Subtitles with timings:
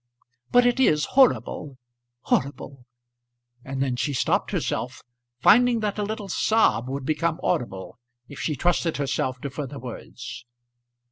[0.49, 1.77] But it is horrible
[2.21, 2.87] horrible"
[3.63, 5.03] and then she stopped herself,
[5.37, 10.43] finding that a little sob would become audible if she trusted herself to further words.